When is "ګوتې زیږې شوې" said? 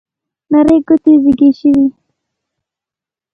0.87-1.85